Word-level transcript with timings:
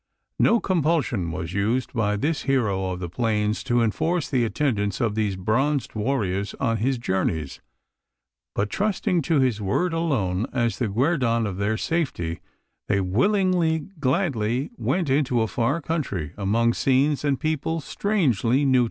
No 0.39 0.59
compulsion 0.59 1.31
was 1.31 1.53
used 1.53 1.93
by 1.93 2.15
this 2.17 2.45
hero 2.49 2.89
of 2.89 2.99
the 2.99 3.07
plains 3.07 3.63
to 3.65 3.83
enforce 3.83 4.27
the 4.31 4.43
attendance 4.43 4.99
of 4.99 5.13
these 5.13 5.35
bronzed 5.35 5.93
warriors 5.93 6.55
on 6.55 6.77
his 6.77 6.97
journeys; 6.97 7.61
but 8.55 8.71
trusting 8.71 9.21
to 9.21 9.39
his 9.39 9.61
word 9.61 9.93
alone 9.93 10.47
as 10.51 10.79
the 10.79 10.87
guerdon 10.87 11.45
of 11.45 11.57
their 11.57 11.77
safety, 11.77 12.39
they 12.87 12.99
willingly, 12.99 13.89
gladly, 13.99 14.71
went 14.75 15.07
into 15.07 15.39
a 15.43 15.47
far 15.47 15.79
country 15.79 16.33
among 16.35 16.73
scenes 16.73 17.23
and 17.23 17.39
people 17.39 17.79
strangely 17.79 18.65
new 18.65 18.71
to 18.71 18.71
them. 18.71 18.79